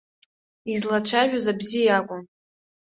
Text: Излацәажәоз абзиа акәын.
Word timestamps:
Излацәажәоз 0.71 1.45
абзиа 1.51 1.93
акәын. 1.97 2.23